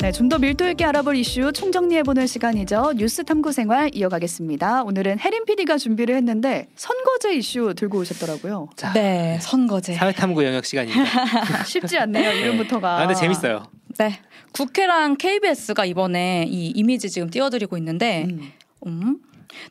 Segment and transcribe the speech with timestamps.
[0.00, 2.92] 네, 좀 더 밀도 있게 알아볼 이슈 총정리해보는 시간이죠.
[2.96, 4.84] 뉴스 탐구 생활 이어가겠습니다.
[4.84, 8.68] 오늘은 혜린 PD가 준비를 했는데 선거제 이슈 들고 오셨더라고요.
[8.76, 9.94] 자, 네, 선거제.
[9.94, 11.64] 사회탐구 영역 시간입니다.
[11.66, 12.96] 쉽지 않네요, 이름부터가.
[12.98, 13.64] 아, 근데 재밌어요.
[13.98, 14.20] 네.
[14.52, 18.52] 국회랑 KBS가 이번에 이 이미지 지금 띄워드리고 있는데, 음.
[18.86, 19.18] 음.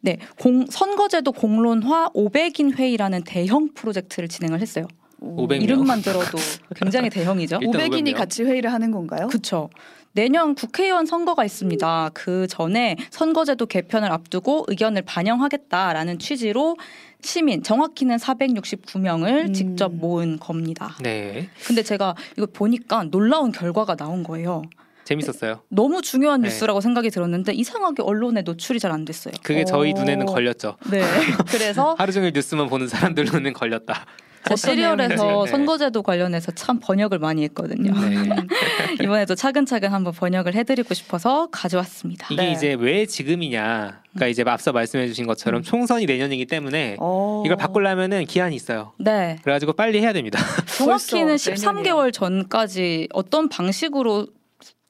[0.02, 4.86] 네, 공, 선거제도 공론화 500인 회의라는 대형 프로젝트를 진행을 했어요.
[5.22, 5.62] 500명.
[5.64, 6.38] 이름만 들어도
[6.76, 7.60] 굉장히 대형이죠.
[7.62, 8.16] 일단 500인이 500명.
[8.16, 9.28] 같이 회의를 하는 건가요?
[9.28, 9.70] 그렇죠.
[10.14, 12.10] 내년 국회의원 선거가 있습니다.
[12.14, 16.78] 그 전에 선거제도 개편을 앞두고 의견을 반영하겠다라는 취지로
[17.22, 19.54] 시민 정확히는 469명을 음.
[19.54, 20.96] 직접 모은 겁니다.
[21.02, 24.64] 네, 근데 제가 이거 보니까 놀라운 결과가 나온 거예요.
[25.04, 25.62] 재밌었어요.
[25.70, 26.50] 너무 중요한 네.
[26.50, 29.34] 뉴스라고 생각이 들었는데 이상하게 언론에 노출이 잘 안 됐어요.
[29.44, 29.96] 그게 저희 오.
[29.96, 30.78] 눈에는 걸렸죠.
[30.92, 31.02] 네.
[31.50, 34.06] 그래서 하루 종일 뉴스만 보는 사람들 눈에는 걸렸다.
[34.48, 35.52] 제 시리얼에서 내용인지.
[35.52, 35.52] 네.
[35.52, 37.92] 선거제도 관련해서 참 번역을 많이 했거든요.
[37.92, 38.36] 네.
[39.04, 42.28] 이번에도 차근차근 한번 번역을 해드리고 싶어서 가져왔습니다.
[42.32, 42.52] 이게 네.
[42.52, 44.02] 이제 왜 지금이냐?
[44.12, 45.64] 그러니까 이제 앞서 말씀해주신 것처럼 음.
[45.64, 47.44] 총선이 내년이기 때문에 어.
[47.46, 48.94] 이걸 바꾸려면은 기한이 있어요.
[48.98, 49.38] 네.
[49.44, 50.40] 그래가지고 빨리 해야 됩니다.
[50.78, 54.28] 정확히는 벌써 13개월 전까지 어떤 방식으로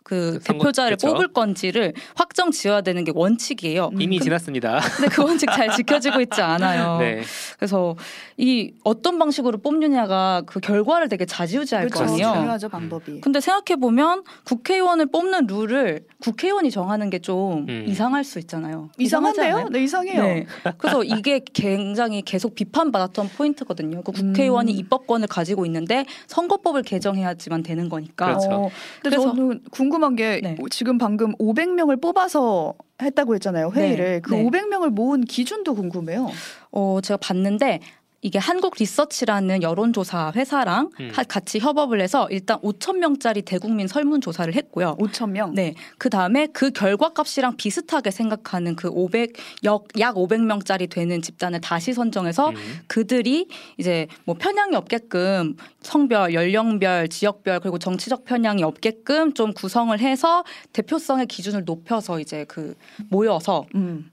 [0.09, 1.07] 그그 선거- 대표자를 그쵸.
[1.13, 3.91] 뽑을 건지를 확정 지어야 되는 게 원칙이에요.
[3.93, 4.01] 음.
[4.01, 4.79] 이미 지났습니다.
[4.97, 6.97] 근데 그 원칙 잘 지켜지고 있지 않아요.
[6.99, 7.21] 네,
[7.59, 7.95] 그래서
[8.37, 12.05] 이 어떤 방식으로 뽑느냐가 그 결과를 되게 좌지우지할 그렇죠.
[12.05, 12.33] 거거든요.
[12.33, 13.21] 중요하죠 방법이.
[13.21, 17.85] 근데 생각해 보면 국회의원을 뽑는 룰을 국회의원이 정하는 게좀 음.
[17.87, 18.89] 이상할 수 있잖아요.
[18.97, 19.67] 이상한데요?
[19.71, 20.23] 네 이상해요.
[20.23, 20.45] 네.
[20.79, 24.01] 그래서 이게 굉장히 계속 비판받았던 포인트거든요.
[24.01, 24.77] 그 국회의원이 음.
[24.79, 28.25] 입법권을 가지고 있는데 선거법을 개정해야지만 되는 거니까.
[28.25, 28.49] 그렇죠.
[28.49, 28.69] 어,
[29.03, 30.55] 근데 그래서- 저는 궁금 한 게 네.
[30.71, 34.05] 지금 방금 500명을 뽑아서 했다고 했잖아요 회의를.
[34.15, 34.19] 네.
[34.21, 34.43] 그 네.
[34.43, 36.29] 500명을 모은 기준도 궁금해요.
[36.71, 37.79] 어, 제가 봤는데
[38.21, 41.09] 이게 한국 리서치라는 여론조사 회사랑 음.
[41.13, 44.97] 하- 같이 협업을 해서 일단 5천 명짜리 대국민 설문 조사를 했고요.
[44.99, 45.53] 5천 명.
[45.53, 45.73] 네.
[45.97, 51.93] 그 다음에 그 결과 값이랑 비슷하게 생각하는 그 500, 약, 약 500명짜리 되는 집단을 다시
[51.93, 52.55] 선정해서 음.
[52.87, 60.43] 그들이 이제 뭐 편향이 없게끔 성별, 연령별, 지역별 그리고 정치적 편향이 없게끔 좀 구성을 해서
[60.73, 62.75] 대표성의 기준을 높여서 이제 그
[63.09, 64.11] 모여서 음.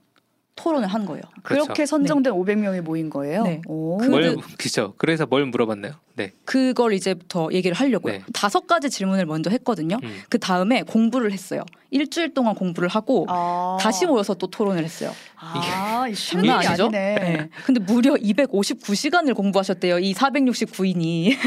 [0.57, 1.21] 토론을 한 거예요.
[1.43, 1.63] 그렇죠.
[1.65, 3.43] 그렇게 선정된 500명이 모인 거예요.
[3.43, 3.61] 네.
[3.67, 3.97] 오.
[3.97, 4.93] 그- 뭘 그죠?
[4.97, 5.93] 그래서 뭘 물어봤나요?
[6.15, 8.13] 네, 그걸 이제부터 얘기를 하려고요.
[8.13, 8.23] 네.
[8.33, 9.99] 다섯 가지 질문을 먼저 했거든요.
[10.01, 10.21] 음.
[10.29, 11.61] 그 다음에 공부를 했어요.
[11.91, 13.77] 일주일 동안 공부를 하고 아.
[13.79, 15.11] 다시 모여서 또 토론을 했어요.
[15.39, 16.89] 아, 장난 일이 아니죠?
[16.89, 17.49] 네.
[17.65, 19.99] 근데 무려 259시간을 공부하셨대요.
[19.99, 21.37] 이 469인이.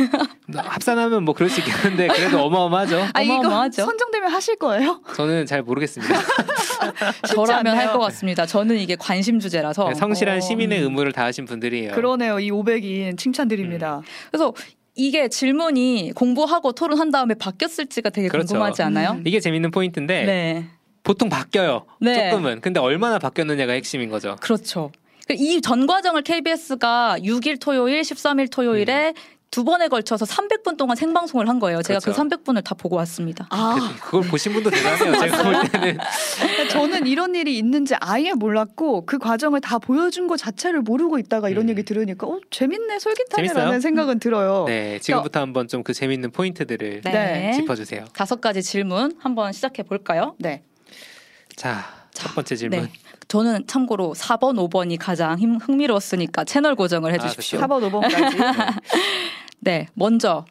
[0.54, 3.00] 합산하면 뭐 그럴 수 있겠는데 그래도 어마어마하죠.
[3.12, 3.84] 아 어마어마하죠?
[3.84, 5.00] 선정되면 하실 거예요?
[5.16, 6.14] 저는 잘 모르겠습니다.
[7.34, 7.90] 저라면 할?
[7.90, 8.46] 것 같습니다.
[8.46, 9.88] 저는 이게 관심 주제라서.
[9.88, 10.40] 네, 성실한 어.
[10.40, 11.92] 시민의 의무를 다하신 분들이에요.
[11.92, 12.38] 그러네요.
[12.38, 14.02] 이 500인 칭찬드립니다.
[14.30, 14.54] 그래서
[14.94, 18.48] 이게 질문이 공부하고 토론한 다음에 바뀌었을지가 되게 그렇죠.
[18.48, 19.12] 궁금하지 않아요?
[19.12, 19.22] 음.
[19.26, 20.64] 이게 재밌는 포인트인데 네.
[21.02, 21.86] 보통 바뀌어요.
[22.00, 22.30] 네.
[22.30, 22.60] 조금은.
[22.60, 24.36] 근데 얼마나 바뀌었느냐가 핵심인 거죠.
[24.40, 24.92] 그렇죠.
[25.32, 29.14] 이 전 과정을 KBS가 6일 토요일, 13일 토요일에
[29.50, 31.82] 두 번에 걸쳐서 300분 동안 생방송을 한 거예요.
[31.82, 32.22] 제가 그 그렇죠.
[32.22, 33.48] 300분을 다 보고 왔습니다.
[33.50, 35.18] 아, 그걸 보신 분도 대단해요.
[35.18, 35.98] 제가 볼 때는
[36.38, 41.48] 그러니까 저는 이런 일이 있는지 아예 몰랐고 그 과정을 다 보여준 것 자체를 모르고 있다가
[41.48, 41.70] 이런 음.
[41.70, 43.80] 얘기 들으니까 어 재밌네 솔깃하네라는?
[43.80, 44.66] 생각은 들어요.
[44.68, 47.52] 네 지금부터 한번 좀 그 재밌는 포인트들을 네.
[47.54, 48.04] 짚어주세요.
[48.12, 50.34] 다섯 가지 질문 한번 시작해 볼까요?
[50.38, 50.62] 네.
[51.56, 52.82] 자첫 자, 번째 질문.
[52.82, 52.92] 네.
[53.28, 57.60] 저는 참고로 4번, 5번이 가장 힘, 흥미로웠으니까 채널 고정을 해 아, 주십시오.
[57.60, 57.88] 그렇죠.
[57.88, 58.38] 4번 5번까지.
[58.38, 58.54] 네,
[59.94, 60.44] 먼저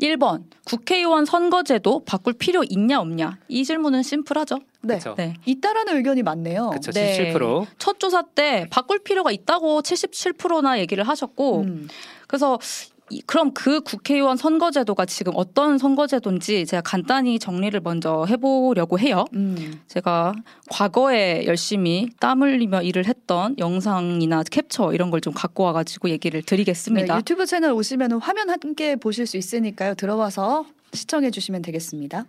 [0.00, 4.58] 1번 국회의원 선거제도 바꿀 필요 있냐 없냐 이 질문은 심플하죠.
[4.82, 5.00] 네.
[5.16, 5.34] 네.
[5.44, 6.70] 있다라는 의견이 많네요.
[6.70, 6.92] 그렇죠.
[6.92, 7.32] 네.
[7.34, 7.66] 77%.
[7.78, 11.88] 첫 조사 때 바꿀 필요가 있다고 77%나 얘기를 하셨고 음.
[12.28, 12.90] 그래서 이-
[13.26, 19.24] 그럼 그 국회의원 선거제도가 지금 어떤 선거제도인지 제가 간단히 정리를 먼저 해보려고 해요.
[19.34, 19.80] 음.
[19.88, 20.32] 제가
[20.70, 26.46] 과거에 열심히 땀 흘리며 일을 했던 영상이나 캡처 이런 걸 좀 갖고 와가지고 얘기를 네,
[26.46, 27.16] 드리겠습니다.
[27.18, 29.94] 유튜브 채널 오시면 화면 함께 보실 수 있으니까요.
[29.94, 32.24] 들어와서 시청해 주시면 되겠습니다.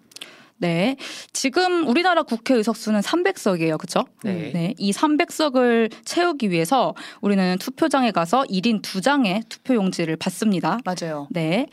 [0.59, 0.95] 네.
[1.33, 3.77] 지금 우리나라 국회 의석수는 300석이에요.
[3.77, 4.05] 그렇죠?
[4.23, 4.51] 네.
[4.53, 4.73] 네.
[4.77, 10.79] 이 300석을 채우기 위해서 우리는 투표장에 가서 1인 2장의 투표 용지를 받습니다.
[10.85, 11.27] 맞아요.
[11.31, 11.67] 네.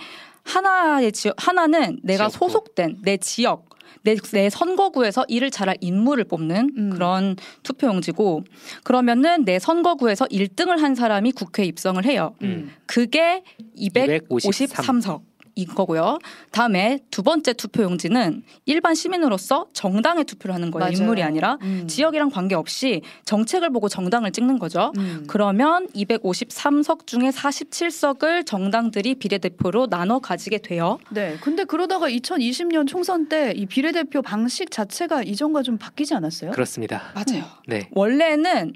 [0.45, 2.39] 하나의 지역 하나는 내가 지역구.
[2.39, 3.69] 소속된 내 지역
[4.03, 6.91] 내, 내 선거구에서 일을 잘할 인물을 뽑는 음.
[6.91, 8.45] 그런 투표용지고
[8.85, 12.35] 그러면은 내 선거구에서 1등을 한 사람이 국회에 입성을 해요.
[12.43, 12.73] 음.
[12.87, 13.43] 그게
[13.75, 14.67] 253.
[14.67, 15.01] 253
[15.65, 15.75] 석.
[15.75, 16.19] 거고요.
[16.53, 20.85] 다음에 두 번째 투표 용지는 일반 시민으로서 정당에 투표를 하는 거예요.
[20.91, 20.97] 맞아요.
[20.99, 21.87] 인물이 아니라 음.
[21.89, 24.93] 지역이랑 관계없이 정책을 보고 정당을 찍는 거죠.
[24.99, 25.25] 음.
[25.27, 30.99] 그러면 253석 중에 47석을 정당들이 비례대표로 나눠 가지게 돼요.
[31.11, 31.37] 네.
[31.41, 36.51] 근데 그러다가 2020년 총선 때 이 비례대표 방식 자체가 이전과 좀 바뀌지 않았어요?
[36.51, 37.03] 그렇습니다.
[37.15, 37.45] 맞아요.
[37.67, 37.89] 네.
[37.93, 38.75] 원래는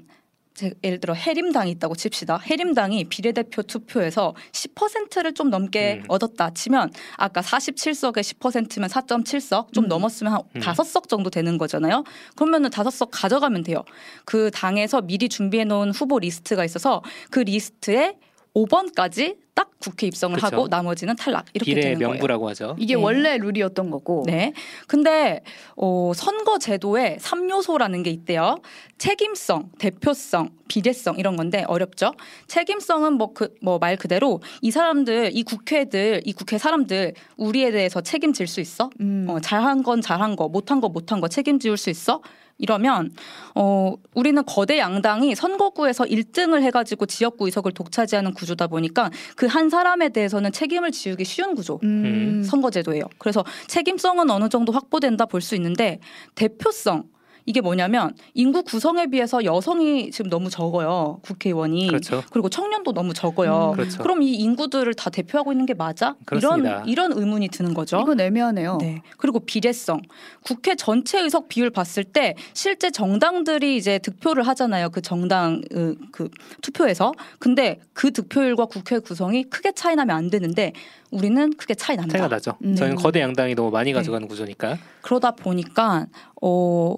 [0.53, 2.37] 제 예를 들어 해림당이 있다고 칩시다.
[2.37, 6.05] 해림당이 비례대표 투표에서 10%를 좀 넘게 음.
[6.07, 9.87] 얻었다 치면 아까 47석에 10%면 4.7석 좀 음.
[9.87, 10.61] 넘었으면 한 음.
[10.61, 12.03] 5석 정도 되는 거잖아요.
[12.35, 13.83] 그러면은 5석 가져가면 돼요.
[14.25, 18.17] 그 당에서 미리 준비해 놓은 후보 리스트가 있어서 그 리스트에
[18.53, 20.47] 5번까지 딱 국회 입성을 그쵸.
[20.47, 22.09] 하고 나머지는 탈락 이렇게 비례 되는 거예요.
[22.13, 22.75] 명부라고 하죠.
[22.79, 23.01] 이게 네.
[23.01, 24.23] 원래 룰이었던 거고.
[24.25, 24.53] 네.
[24.87, 25.41] 근데
[25.75, 28.57] 어, 선거 제도에 3요소라는 게 있대요.
[28.97, 32.13] 책임성, 대표성, 비례성 이런 건데 어렵죠.
[32.47, 38.01] 책임성은 뭐 그 뭐 말 그대로 이 사람들, 이 국회들, 이 국회 사람들 우리에 대해서
[38.01, 38.89] 책임질 수 있어?
[38.99, 39.27] 음.
[39.29, 42.21] 어, 잘한 건 잘한 거, 못한 거 못한 거 책임지울 수 있어?
[42.57, 43.09] 이러면
[43.55, 50.51] 어 우리는 거대 양당이 선거구에서 1등을 해가지고 지역구 의석을 독차지하는 구조다 보니까 그한 사람에 대해서는
[50.51, 51.79] 책임을 지우기 쉬운 구조.
[51.83, 52.41] 음.
[52.43, 53.03] 선거제도예요.
[53.19, 55.99] 그래서 책임성은 어느 정도 확보된다 볼 수 있는데
[56.35, 57.03] 대표성
[57.45, 62.23] 이게 뭐냐면 인구 구성에 비해서 여성이 지금 너무 적어요 국회의원이 그렇죠.
[62.31, 63.71] 그리고 청년도 너무 적어요.
[63.71, 64.01] 음, 그렇죠.
[64.01, 66.15] 그럼 이 인구들을 다 대표하고 있는 게 맞아?
[66.25, 66.83] 그렇습니다.
[66.85, 67.99] 이런 이런 의문이 드는 거죠.
[68.01, 68.77] 이건 애매하네요.
[68.79, 69.01] 네.
[69.17, 70.01] 그리고 비례성.
[70.43, 74.89] 국회 전체 의석 비율 봤을 때 실제 정당들이 이제 득표를 하잖아요.
[74.89, 76.29] 그 정당 그, 그
[76.61, 77.11] 투표에서.
[77.39, 80.73] 근데 그 득표율과 국회 구성이 크게 차이 나면 안 되는데
[81.11, 82.11] 우리는 크게 차이 난다.
[82.13, 82.57] 차이가 나죠.
[82.63, 82.75] 음.
[82.75, 83.93] 저희는 거대 양당이 너무 많이 네.
[83.93, 84.77] 가져가는 구조니까.
[85.01, 86.07] 그러다 보니까
[86.41, 86.95] 어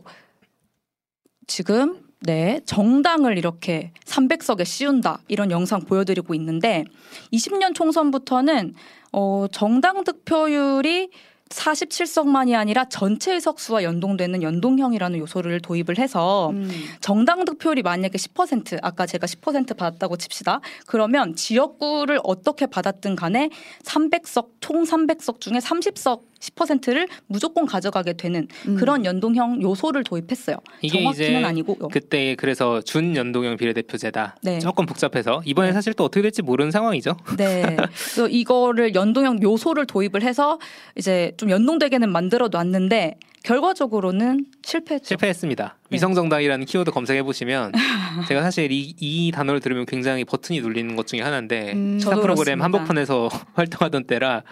[1.48, 6.86] 지금 네 정당을 이렇게 300석에 씌운다 이런 영상 보여드리고 있는데
[7.34, 8.76] 20년 총선부터는
[9.12, 11.10] 어 정당 득표율이
[11.54, 16.70] 47석만이 아니라 전체 의석수와 연동되는 연동형이라는 요소를 도입을 해서 음.
[17.00, 20.60] 정당 득표율이 만약에 10% 아까 제가 10% 받았다고 칩시다.
[20.88, 23.50] 그러면 지역구를 어떻게 받았든 간에
[23.84, 28.76] 300석 총 300석 중에 30석 10%를 무조건 가져가게 되는 음.
[28.76, 34.38] 그런 연동형 요소를 도입했을 이게 정확히는 이제 아니고 요 그때 그래서 준 연동형 비례대표제다.
[34.44, 34.60] 네.
[34.60, 35.74] 조금 복잡해서 이번에 네.
[35.74, 37.16] 사실 또 어떻게 될지 모르는 상황이죠.
[37.38, 37.78] 네.
[37.78, 40.60] 그래서 이거를 연동형 요소를 도입을 해서
[40.96, 45.06] 이제 좀 연동되게는 만들어 놨는데 결과적으로는 실패했죠.
[45.10, 45.76] 실패했습니다.
[45.90, 45.96] 네.
[45.96, 47.72] 위성정당이라는 키워드 검색해 보시면
[48.30, 52.00] 제가 사실 이, 이 단어를 들으면 굉장히 버튼이 눌리는 것 중에 하나인데 음.
[52.00, 52.64] 시사 프로그램 그렇습니다.
[52.64, 54.44] 한복판에서 활동하던 때라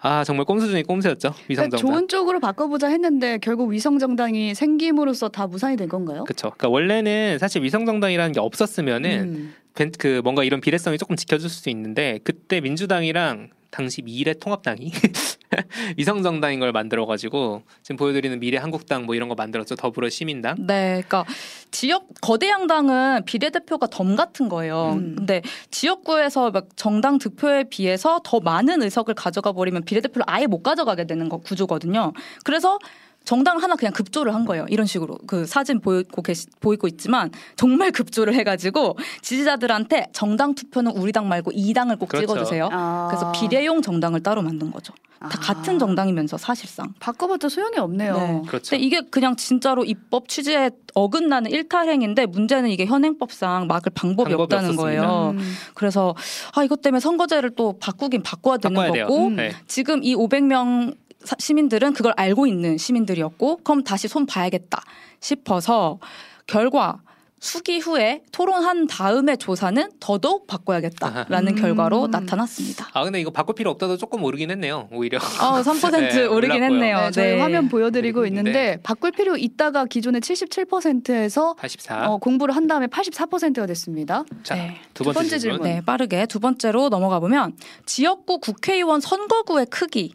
[0.00, 1.78] 아 정말 꼼수 중에 꼼수였죠 그러니까 위성정당.
[1.78, 6.24] 좋은 쪽으로 바꿔보자 했는데 결국 위성정당이 생김으로써 다 무산이 된 건가요?
[6.24, 6.50] 그렇죠.
[6.50, 9.54] 그러니까 원래는 사실 위성정당이라는 게 없었으면은 음.
[9.74, 14.92] 벤- 그 뭔가 이런 비례성이 조금 지켜줄 수 있는데 그때 민주당이랑 당시 미래 통합당이
[15.96, 20.56] 위성 정당인 걸 만들어 가지고 지금 보여드리는 미래 한국당 뭐 이런 거 만들었죠 더불어 시민당.
[20.66, 21.24] 네, 그러니까
[21.70, 24.94] 지역 거대 양당은 비례대표가 덤 같은 거예요.
[24.96, 25.16] 음.
[25.16, 31.06] 근데 지역구에서 막 정당 득표에 비해서 더 많은 의석을 가져가 버리면 비례대표를 아예 못 가져가게
[31.06, 32.12] 되는 거 구조거든요.
[32.44, 32.78] 그래서
[33.24, 34.66] 정당 하나 그냥 급조를 한 거예요.
[34.68, 41.12] 이런 식으로 그 사진 보이고 계시, 보이고 있지만 정말 급조를 해가지고 지지자들한테 정당 투표는 우리
[41.12, 42.26] 당 말고 이 당을 꼭 그렇죠.
[42.26, 42.68] 찍어주세요.
[42.72, 43.08] 아.
[43.10, 44.92] 그래서 비례용 정당을 따로 만든 거죠.
[45.20, 45.38] 다 아.
[45.38, 46.94] 같은 정당이면서 사실상.
[46.98, 48.14] 바꿔봤자 소용이 없네요.
[48.16, 48.42] 네.
[48.48, 48.70] 그렇죠.
[48.70, 54.70] 근데 이게 그냥 진짜로 입법 취지에 어긋나는 일탈행인데 문제는 이게 현행법상 막을 방법이, 방법이 없다는
[54.70, 54.82] 없었습니다.
[55.06, 55.34] 거예요.
[55.36, 55.54] 음.
[55.74, 56.14] 그래서
[56.54, 59.06] 아 이것 때문에 선거제를 또 바꾸긴 바꿔야 되는 바꿔야.
[59.06, 59.36] 거고 음.
[59.36, 59.52] 네.
[59.66, 60.96] 지금 이 500명
[61.38, 64.82] 시민들은 그걸 알고 있는 시민들이었고 그럼 다시 손 봐야겠다
[65.20, 65.98] 싶어서
[66.46, 67.00] 결과
[67.42, 71.60] 수기 후에 토론한 다음에 조사는 더더욱 바꿔야겠다라는 아하.
[71.62, 72.10] 결과로 음.
[72.10, 72.88] 나타났습니다.
[72.92, 75.16] 아 근데 이거 바꿀 필요 없다도 조금 오르긴 했네요 오히려.
[75.16, 76.64] 어, 3% 네, 오르긴 올랐고요.
[76.64, 76.96] 했네요.
[77.06, 78.28] 네, 저희 화면 보여드리고 네.
[78.28, 82.10] 있는데 바꿀 필요 있다가 기존의 77%에서 84.
[82.10, 84.24] 어, 공부를 한 다음에 84%가 됐습니다.
[84.42, 84.76] 자, 네.
[84.92, 85.62] 두두 번째, 번째 질문.
[85.62, 85.74] 질문.
[85.76, 90.10] 네, 빠르게 두 번째로 넘어가 보면 지역구 국회의원 선거구의 크기에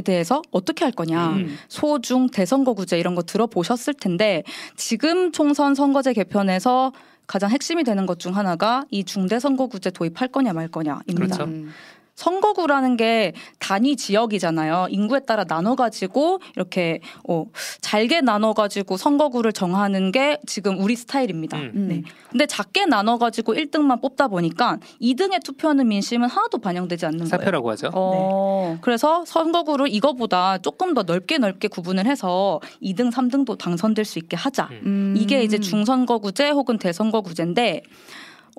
[0.00, 1.30] 대해서 어떻게 할 거냐.
[1.34, 1.56] 음.
[1.68, 4.42] 소중 대선거구제 이런 거 들어보셨을 텐데
[4.76, 6.92] 지금 총선 선거제 개편에서
[7.26, 11.14] 가장 핵심이 되는 것 중 하나가 이 중대선거구제 도입할 거냐 말 거냐입니다.
[11.14, 11.44] 그렇죠.
[11.44, 11.70] 음.
[12.14, 14.88] 선거구라는 게 단위 지역이잖아요.
[14.90, 17.46] 인구에 따라 나눠가지고 이렇게 어,
[17.80, 21.58] 잘게 나눠가지고 선거구를 정하는 게 지금 우리 스타일입니다.
[21.58, 21.72] 음.
[21.74, 21.88] 음.
[21.88, 22.02] 네.
[22.30, 27.28] 근데 작게 나눠가지고 1등만 뽑다 보니까 2등에 투표하는 민심은 하나도 반영되지 않는 거예요.
[27.28, 27.90] 사표라고 하죠.
[27.94, 28.78] 어.
[28.80, 34.68] 그래서 선거구를 이거보다 조금 더 넓게 넓게 구분을 해서 2등, 3등도 당선될 수 있게 하자.
[34.70, 34.82] 음.
[34.84, 35.14] 음.
[35.16, 37.82] 이게 이제 중선거구제 혹은 대선거구제인데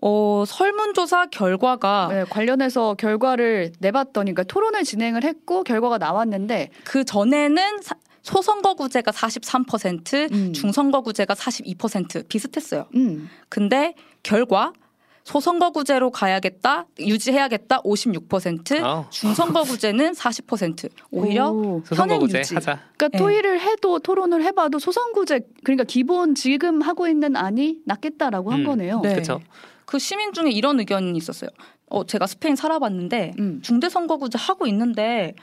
[0.05, 7.81] 어, 설문조사 결과가 네, 관련해서 결과를 내봤더니 그러니까 토론을 진행을 했고 결과가 나왔는데 그 전에는
[7.81, 10.51] 사- 소선거구제가 43%, 음.
[10.53, 12.85] 중선거구제가 42% 비슷했어요.
[12.95, 13.29] 음.
[13.47, 13.93] 근데
[14.23, 14.73] 결과
[15.23, 19.05] 소선거구제로 가야겠다, 유지해야겠다 56%, 아우.
[19.09, 20.89] 중선거구제는 40%.
[21.11, 21.81] 오히려 오.
[21.85, 22.55] 소선거구제 유지.
[22.55, 22.79] 하자.
[22.97, 23.17] 그러니까 네.
[23.17, 28.65] 토의를 해도 토론을 해봐도 소선구제 그러니까 기본 지금 하고 있는 안이 낫겠다라고 한 음.
[28.65, 28.99] 거네요.
[29.01, 29.13] 네.
[29.13, 29.39] 그렇죠.
[29.85, 31.49] 그 시민 중에 이런 의견이 있었어요.
[31.89, 33.61] 어, 제가 스페인 살아봤는데 음.
[33.61, 35.35] 중대선거구제 하고 있는데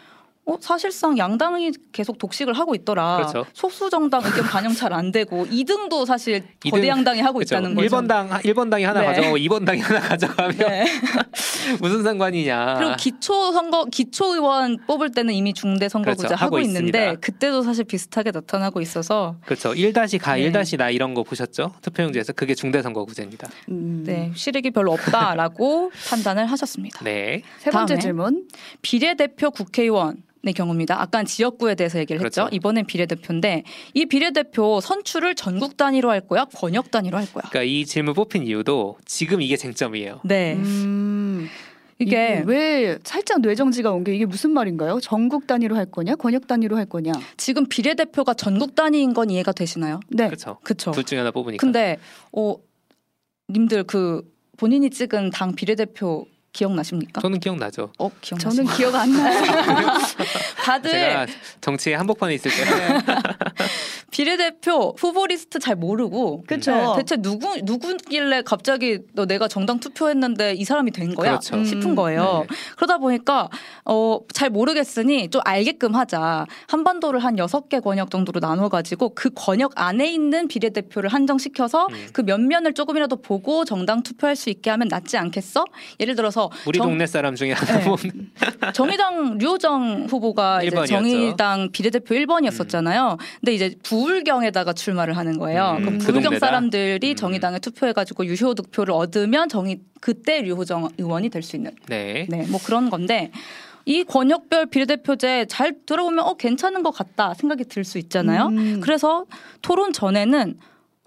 [0.47, 3.17] 어, 사실상 양당이 계속 독식을 하고 있더라.
[3.19, 3.47] 그렇죠.
[3.53, 7.55] 소수 정당 의견 반영 잘 안 되고 2등도 사실 이등, 거대 양당이 하고 그렇죠.
[7.55, 7.87] 있다는 거죠.
[7.89, 9.07] 1번 당 1번 당이 하나 네.
[9.07, 10.85] 가져가고 2번 당이 하나 가져가면 네.
[11.81, 12.75] 무슨 상관이냐.
[12.79, 16.35] 그리고 기초 선거 기초 의원 뽑을 때는 이미 중대 선거구제 그렇죠.
[16.45, 17.17] 하고 하고, 있는데.
[17.21, 19.73] 그때도 사실 비슷하게 나타나고 있어서 그렇죠.
[19.73, 20.51] 1-가, 네.
[20.51, 21.75] 1-나 이런 거 보셨죠?
[21.83, 23.49] 투표용지에서 그게 중대 선거구제입니다.
[23.69, 24.03] 음.
[24.05, 27.05] 네, 실익이 별로 없다라고 판단을 하셨습니다.
[27.05, 27.43] 네.
[27.59, 28.01] 세 번째 다음에.
[28.03, 28.49] 질문.
[28.83, 30.99] 비례대표 국회의원 의 경우입니다.
[31.03, 32.45] 아까 지역구에 대해서 얘기를 했죠.
[32.45, 32.57] 그렇죠.
[32.57, 37.43] 이번엔 비례대표인데 이 비례대표 선출을 전국 단위로 할 거야, 권역 단위로 할 거야.
[37.51, 40.21] 그러니까 이 질문 뽑힌 이유도 지금 이게 쟁점이에요.
[40.25, 41.47] 네, 음.
[41.99, 45.01] 이게 왜 살짝 뇌정지가 온 게 이게 무슨 말인가요?
[45.01, 47.13] 전국 단위로 할 거냐, 권역 단위로 할 거냐?
[47.37, 50.01] 지금 비례대표가 전국 단위인 건 이해가 되시나요?
[50.09, 50.25] 네.
[50.27, 50.57] 그렇죠.
[50.63, 50.93] 그렇죠.
[50.93, 51.61] 둘 중에 하나 뽑으니까.
[51.61, 51.99] 근데
[52.33, 52.57] 어
[53.51, 54.23] 님들 그
[54.57, 57.21] 본인이 찍은 당 비례대표 기억나십니까?
[57.21, 57.93] 저는 기억나죠.
[57.99, 58.51] 어 기억나.
[58.51, 59.41] 저는 기억 안 나요.
[60.65, 61.27] 다들 제가
[61.61, 62.57] 정치의 한복판에 있을 때
[64.11, 66.73] 비례대표 후보 리스트 잘 모르고 그쵸.
[66.73, 71.57] 네, 대체 누구 누구길래 갑자기 너 내가 정당 투표했는데 이 사람이 된 거야 그렇죠.
[71.57, 71.65] 음.
[71.65, 72.47] 싶은 거예요.
[72.49, 72.57] 네.
[72.77, 73.49] 그러다 보니까
[73.85, 76.47] 어 잘 모르겠으니 좀 알게끔 하자.
[76.69, 82.09] 한반도를 한 여섯 개 권역 정도로 나눠 가지고 그 권역 안에 있는 비례대표를 한정시켜서 음.
[82.13, 85.65] 그몇 면을 조금이라도 보고 정당 투표할 수 있게 하면 낫지 않겠어?
[86.01, 88.11] 예를 들어서 우리 정- 동네 사람 중에 하나 네.
[88.75, 90.87] 정의당 류호정 후보가 이제 1번이었죠.
[90.89, 93.19] 정의당 비례대표 1번이었었잖아요.
[93.41, 95.77] 근데 이제 부울경에다가 출마를 하는 거예요.
[95.79, 96.47] 음, 그럼 그 부울경 동네다?
[96.47, 97.17] 사람들이 음.
[97.17, 102.27] 정의당에 투표해가지고 유효 득표를 얻으면 정의 그때 류호정 의원이 될 수 있는 네.
[102.29, 103.31] 네, 뭐 그런 건데
[103.87, 108.47] 이 권역별 비례대표제 잘 들어보면 어 괜찮은 것 같다 생각이 들 수 있잖아요.
[108.49, 108.81] 음.
[108.83, 109.25] 그래서
[109.63, 110.59] 토론 전에는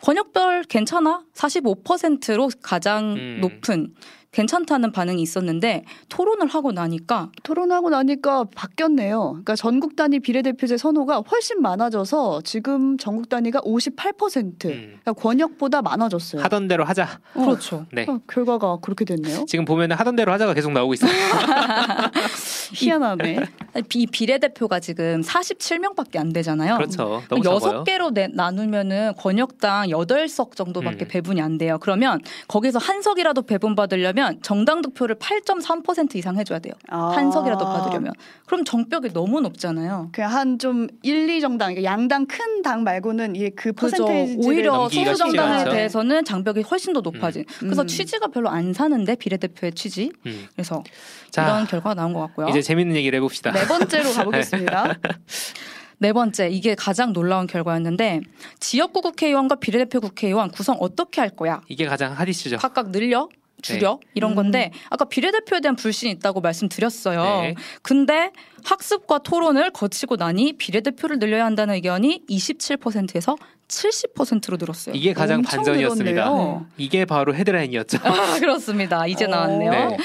[0.02, 3.38] 권역별 괜찮아 45%로 가장 음.
[3.42, 3.94] 높은
[4.34, 9.30] 괜찮다는 반응이 있었는데 토론을 하고 나니까 토론하고 나니까 바뀌었네요.
[9.30, 14.66] 그러니까 전국 단위 비례대표제 선호가 훨씬 많아져서 지금 전국 단위가 58%.
[14.66, 15.00] 음.
[15.04, 16.42] 그러니까 권역보다 많아졌어요.
[16.42, 17.20] 하던 대로 하자.
[17.36, 17.86] 어, 그렇죠.
[17.94, 18.06] 네.
[18.10, 19.46] 어, 결과가 그렇게 됐네요.
[19.48, 21.12] 지금 보면은 하던 대로 하자가 계속 나오고 있어요.
[22.74, 23.40] 희한하네.
[23.88, 26.76] 비 비례대표가 지금 47명밖에 안 되잖아요.
[26.78, 27.22] 그렇죠.
[27.30, 27.84] 너무 여섯 적어요.
[27.84, 31.08] 개로 내- 나누면은 권역당 8석 정도밖에 음.
[31.08, 31.78] 배분이 안 돼요.
[31.80, 36.74] 그러면 거기서 한 석이라도 배분 받으려면 정당 득표를 8.3% 이상 해줘야 돼요.
[36.90, 37.12] 아.
[37.16, 38.14] 한 석이라도 받으려면.
[38.46, 40.10] 그럼 정벽이 너무 높잖아요.
[40.12, 44.06] 그냥 한좀 1, 2 정당, 그러니까 양당 큰 당 말고는 이게 그 그죠.
[44.06, 45.66] 퍼센테이지를 오히려 소수 정당에.
[45.66, 47.44] 대해서는 장벽이 훨씬 더 높아진.
[47.60, 47.88] 그래서 음.
[47.88, 50.12] 취지가 별로 안 사는데 비례대표의 취지.
[50.26, 50.48] 음.
[50.54, 50.82] 그래서
[51.30, 52.48] 자, 이런 결과가 나온 것 같고요.
[52.48, 53.52] 이제 재밌는 얘기를 해봅시다.
[53.52, 54.96] 네 번째로 가보겠습니다.
[56.00, 58.22] 네 번째 이게 가장 놀라운 결과였는데
[58.60, 61.62] 지역구 국회의원과 비례대표 국회의원 구성 어떻게 할 거야?
[61.68, 62.58] 이게 가장 핫 이슈죠.
[62.58, 63.28] 각각 늘려
[63.64, 64.36] 줄여 이런 음.
[64.36, 67.42] 건데 아까 비례대표에 대한 불신이 있다고 말씀드렸어요.
[67.42, 67.56] 네.
[67.82, 68.32] 근데
[68.64, 73.36] 학습과 토론을 거치고 나니 비례대표를 늘려야 한다는 의견이 27%에서
[73.68, 74.96] 70%로 늘었어요.
[74.96, 76.12] 이게 가장 반전이었습니다.
[76.12, 76.66] 늘었네요.
[76.78, 77.98] 이게 바로 헤드라인이었죠.
[78.04, 79.08] 아, 그렇습니다.
[79.08, 79.72] 이제 나왔네요.
[79.72, 79.98] 네.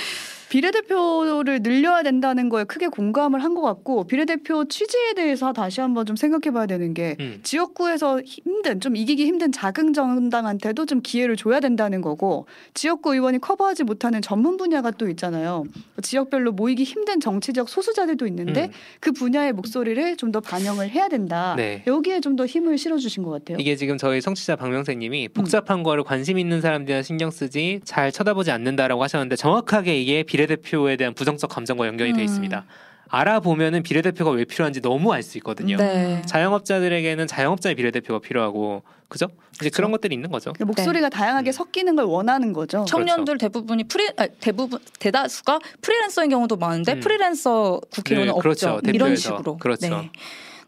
[0.48, 6.16] 비례대표를 늘려야 된다는 거에 크게 공감을 한 것 같고 비례대표 취지에 대해서 다시 한번 좀
[6.16, 7.40] 생각해봐야 되는 게 음.
[7.42, 13.84] 지역구에서 힘든 좀 이기기 힘든 작은 정당한테도 좀 기회를 줘야 된다는 거고 지역구 의원이 커버하지
[13.84, 15.64] 못하는 전문 분야가 또 있잖아요.
[16.02, 18.70] 지역별로 모이기 힘든 정치적 소수자들도 있는데 음.
[19.00, 21.54] 그 분야의 목소리를 좀 더 반영을 해야 된다.
[21.56, 21.82] 네.
[21.86, 23.56] 여기에 좀 더 힘을 실어주신 것 같아요.
[23.58, 29.02] 이게 지금 저희 청취자 박명세님이 복잡한 거를 관심 있는 사람들은 신경 쓰지 잘 쳐다보지 않는다라고
[29.02, 32.24] 하셨는데 정확하게 이게 비 례대표에 대한 부정적 감정과 연결이 돼 음.
[32.24, 32.64] 있습니다.
[33.10, 35.76] 알아보면은 비례대표가 왜 필요한지 너무 알 수 있거든요.
[35.78, 36.22] 네.
[36.26, 39.26] 자영업자들에게는 자영업자의 비례대표가 필요하고 그죠?
[39.60, 40.52] 이제 그런 것들이 있는 거죠.
[40.52, 41.52] 그러니까 목소리가 다양하게 음.
[41.52, 42.84] 섞이는 걸 원하는 거죠.
[42.86, 47.00] 청년들 대부분이 프리 아, 대부분 대다수가 프리랜서인 경우도 많은데 음.
[47.00, 48.68] 프리랜서 국회의원은 네, 그렇죠.
[48.74, 48.90] 없죠.
[48.90, 49.36] 이런 대표에서.
[49.38, 49.56] 식으로.
[49.56, 50.04] 그렇죠.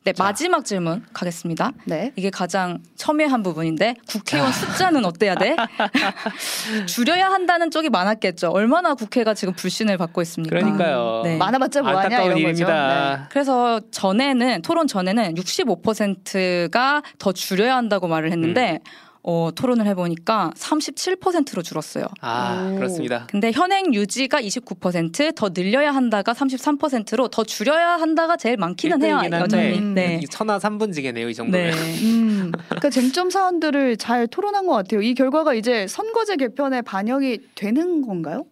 [0.03, 0.13] 네.
[0.13, 0.25] 네, 자.
[0.25, 1.73] 마지막 질문 가겠습니다.
[1.85, 2.13] 네.
[2.17, 5.57] 이게 가장 첨예한 부분인데 국회의원 숫자는 어때야 돼?
[6.87, 8.49] 줄여야 한다는 쪽이 많았겠죠.
[8.51, 10.57] 얼마나 국회가 지금 불신을 받고 있습니까?
[10.57, 11.21] 그러니까요.
[11.25, 11.37] 네.
[11.37, 12.35] 많아봤자 뭐하냐 이런 거죠.
[12.35, 12.41] 네.
[12.41, 13.29] 일입니다.
[13.31, 19.10] 그래서 전에는 토론 전에는 65%가 더 줄여야 한다고 말을 했는데 음.
[19.23, 22.07] 어, 토론을 해보니까 37%로 줄었어요.
[22.21, 22.77] 아 오.
[22.77, 23.27] 그렇습니다.
[23.31, 29.21] 근데 현행 유지가 29%더 늘려야 한다가 33%로 더 줄여야 한다가 제일 많기는 해요.
[29.31, 29.79] 여전히.
[29.79, 29.95] 음.
[29.95, 30.21] 네.
[30.23, 31.71] 이 천하 삼분지게네요 이 정도면.
[31.71, 31.77] 네.
[32.05, 35.03] 음, 그러니까 쟁점 사안들을 잘 토론한 것 같아요.
[35.03, 38.47] 이 결과가 이제 선거제 개편에 반영이 되는 건가요?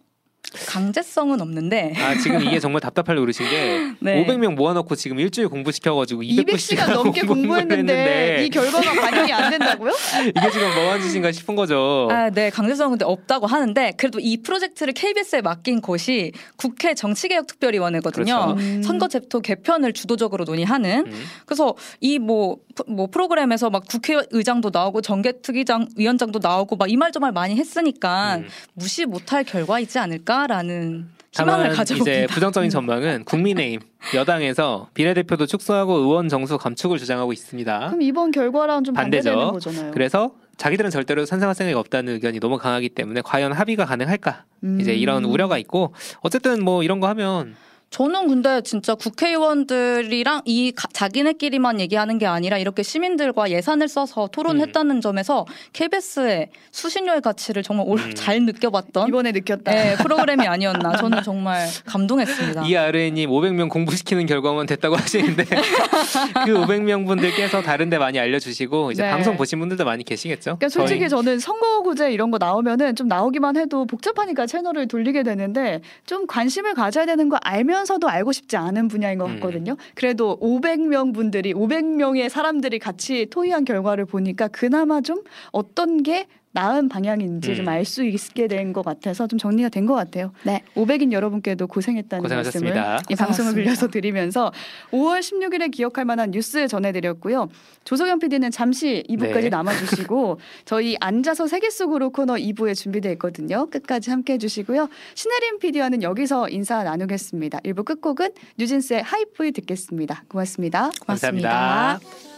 [0.67, 4.25] 강제성은 없는데 아 지금 이게 정말 답답할 노릇인 게 네.
[4.25, 9.91] 500명 모아놓고 지금 일주일 공부시켜가지고 200시간 200시간 넘게 공부했는데 이 결과가 반영이 안 된다고요?
[10.35, 12.07] 이게 지금 뭐한 짓인가 싶은 거죠.
[12.11, 18.25] 아, 네, 강제성은 근데 없다고 하는데 그래도 이 프로젝트를 KBS에 맡긴 곳이 국회 정치개혁특별위원회거든요.
[18.55, 18.59] 그렇죠.
[18.59, 18.81] 음.
[18.83, 21.23] 선거 제도 개편을 주도적으로 논의하는 음.
[21.45, 27.55] 그래서 이뭐뭐 프로그램에서 막 국회의장도 나오고 정개특위장 위원장도 나오고 막 이 말 저 말 많이
[27.55, 28.47] 했으니까 음.
[28.73, 32.11] 무시 못할 결과이지 않을까 라는 희망을 다만 가져봅니다.
[32.11, 33.81] 이제 부정적인 전망은 국민의힘
[34.15, 37.79] 여당에서 비례대표도 축소하고 의원 정수 감축을 주장하고 있습니다.
[37.87, 39.29] 그럼 이번 결과랑 좀 반대죠.
[39.29, 39.91] 반대되는 거잖아요.
[39.91, 44.79] 그래서 자기들은 절대로 찬성할 생각이 없다는 의견이 너무 강하기 때문에 과연 합의가 가능할까 음.
[44.81, 47.55] 이제 이런 우려가 있고 어쨌든 뭐 이런 거 하면
[47.89, 55.01] 저는 근데 진짜 국회의원들이랑 이 가- 자기네끼리만 얘기하는 게 아니라 이렇게 시민들과 예산을 써서 토론했다는
[55.01, 58.13] 점에서 KBS의 수신료의 가치를 정말 올- 음.
[58.13, 59.71] 잘 느껴봤던 이번에 느꼈다.
[59.71, 62.65] 네, 프로그램이 아니었나 저는 정말 감동했습니다.
[62.67, 65.43] 이 아르님 500명 공부시키는 결과만 됐다고 하시는데
[66.45, 69.09] 그 500명 분들께서 다른데 많이 알려주시고 이제 네.
[69.09, 70.57] 방송 보신 분들도 많이 계시겠죠.
[70.57, 75.81] 그러니까 솔직히 저희- 저는 선거구제 이런 거 나오면은 좀 나오기만 해도 복잡하니까 채널을 돌리게 되는데
[76.05, 79.35] 좀 관심을 가져야 되는 거 알면 서도 알고 싶지 않은 분야인 것 음.
[79.35, 79.75] 같거든요.
[79.95, 85.21] 그래도 500명 분들이 500명의 사람들이 같이 토의한 결과를 보니까 그나마 좀
[85.51, 87.55] 어떤 게 나은 방향인지 음.
[87.55, 90.31] 좀알 수 있게 된 것 같아서 좀 정리가 된 것 같아요.
[90.43, 90.61] 네.
[90.75, 92.75] 500인 여러분께도 고생했다는 고생하셨습니다.
[92.75, 93.61] 말씀을 이 방송을 고생하셨습니다.
[93.63, 94.51] 빌려서 드리면서
[94.91, 97.49] 5월 16일에 기억할 만한 뉴스 전해드렸고요.
[97.83, 99.49] 조석영 PD는 잠시 2부까지 네.
[99.49, 103.67] 남아주시고 저희 앉아서 세계 속으로 코너 2부에 준비되어 있거든요.
[103.69, 104.89] 끝까지 함께해 주시고요.
[105.15, 107.59] 신혜림 PD와는 여기서 인사 나누겠습니다.
[107.59, 110.23] 1부 끝곡은 뉴진스의 하이프이 듣겠습니다.
[110.27, 110.89] 고맙습니다.
[111.05, 111.49] 고맙습니다.
[111.49, 112.28] 감사합니다.